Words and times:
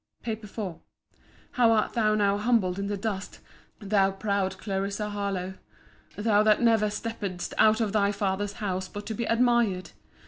PAPER 0.23 0.47
IV 0.47 0.77
How 1.51 1.71
art 1.73 1.93
thou 1.93 2.15
now 2.15 2.35
humbled 2.39 2.79
in 2.79 2.87
the 2.87 2.97
dust, 2.97 3.39
thou 3.79 4.09
proud 4.09 4.57
Clarissa 4.57 5.11
Harlowe! 5.11 5.53
Thou 6.15 6.41
that 6.41 6.59
never 6.59 6.87
steppedst 6.87 7.53
out 7.59 7.79
of 7.79 7.91
thy 7.93 8.11
father's 8.11 8.53
house 8.53 8.87
but 8.87 9.05
to 9.05 9.13
be 9.13 9.25
admired! 9.25 9.91